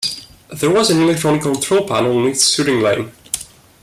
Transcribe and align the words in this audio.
There 0.51 0.71
was 0.71 0.89
an 0.89 1.03
electronic 1.03 1.43
control 1.43 1.87
panel 1.87 2.17
on 2.17 2.27
each 2.27 2.41
shooting 2.41 2.81
lane. 2.81 3.11